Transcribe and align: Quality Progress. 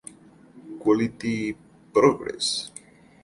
Quality 0.83 1.53
Progress. 1.93 2.71